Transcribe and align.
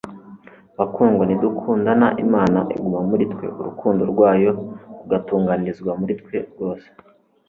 Bakundwa, 0.77 1.23
"nidukundana 1.25 2.07
Imana 2.23 2.59
iguma 2.75 2.99
muri 3.09 3.23
twe, 3.33 3.45
urukundo 3.59 4.01
rwayo 4.11 4.51
rugatunganirizwa 4.99 5.91
muri 5.99 6.13
twe 6.21 6.37
rwose." 6.51 6.87